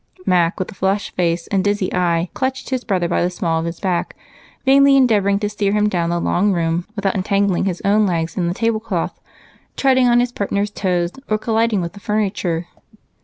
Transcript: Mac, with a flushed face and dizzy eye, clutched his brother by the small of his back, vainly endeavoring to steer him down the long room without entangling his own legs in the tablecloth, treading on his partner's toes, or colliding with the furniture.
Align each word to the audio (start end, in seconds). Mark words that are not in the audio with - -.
Mac, 0.25 0.59
with 0.59 0.71
a 0.71 0.73
flushed 0.73 1.15
face 1.15 1.45
and 1.49 1.63
dizzy 1.63 1.93
eye, 1.93 2.29
clutched 2.33 2.71
his 2.71 2.83
brother 2.83 3.07
by 3.07 3.21
the 3.21 3.29
small 3.29 3.59
of 3.59 3.67
his 3.67 3.79
back, 3.79 4.15
vainly 4.65 4.97
endeavoring 4.97 5.37
to 5.37 5.47
steer 5.47 5.73
him 5.73 5.87
down 5.87 6.09
the 6.09 6.19
long 6.19 6.51
room 6.53 6.87
without 6.95 7.13
entangling 7.13 7.65
his 7.65 7.83
own 7.85 8.07
legs 8.07 8.35
in 8.35 8.47
the 8.47 8.55
tablecloth, 8.55 9.19
treading 9.77 10.07
on 10.07 10.19
his 10.19 10.31
partner's 10.31 10.71
toes, 10.71 11.11
or 11.29 11.37
colliding 11.37 11.81
with 11.81 11.93
the 11.93 11.99
furniture. 11.99 12.65